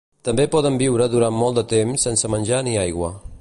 [0.27, 3.13] També poden viure durant molt de temps sense menjar ni aigua.